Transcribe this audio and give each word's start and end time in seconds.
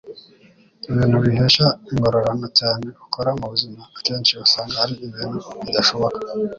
Ibintu 0.89 1.17
bihesha 1.25 1.65
ingororano 1.91 2.47
cyane 2.59 2.87
ukora 3.05 3.29
mu 3.39 3.45
buzima 3.51 3.81
akenshi 3.97 4.31
usanga 4.45 4.75
ari 4.83 4.95
ibintu 5.07 5.39
bidashoboka.” 5.65 6.19